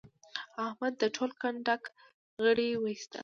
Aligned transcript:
احمد 0.65 0.93
د 1.01 1.03
ټول 1.15 1.31
کنډک 1.41 1.81
غړي 2.43 2.69
واېستل. 2.77 3.19